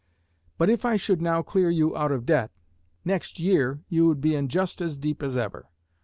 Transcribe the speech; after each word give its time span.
But 0.57 0.71
if 0.71 0.83
I 0.83 0.95
should 0.95 1.21
now 1.21 1.43
clear 1.43 1.69
you 1.69 1.95
out 1.95 2.11
of 2.11 2.25
debt, 2.25 2.49
next 3.05 3.39
year 3.39 3.81
you 3.87 4.07
would 4.07 4.19
be 4.19 4.33
in 4.33 4.47
just 4.47 4.81
as 4.81 4.97
deep 4.97 5.21
as 5.21 5.37
ever. 5.37 5.69